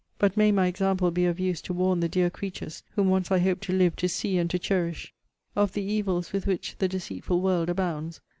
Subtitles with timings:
[0.17, 3.37] But may my example be of use to warn the dear creatures whom once I
[3.37, 5.13] hoped to live to see and to cherish,
[5.55, 8.19] of the evils with which the deceitful world abounds!